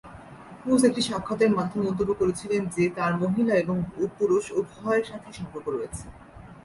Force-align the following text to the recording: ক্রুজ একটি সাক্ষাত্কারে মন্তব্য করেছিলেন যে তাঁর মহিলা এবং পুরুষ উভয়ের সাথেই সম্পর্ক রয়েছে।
ক্রুজ 0.61 0.81
একটি 0.85 1.01
সাক্ষাত্কারে 1.01 1.55
মন্তব্য 1.79 2.11
করেছিলেন 2.21 2.61
যে 2.75 2.83
তাঁর 2.97 3.13
মহিলা 3.23 3.53
এবং 3.63 3.75
পুরুষ 4.17 4.45
উভয়ের 4.59 5.05
সাথেই 5.09 5.35
সম্পর্ক 5.39 5.67
রয়েছে। 5.69 6.05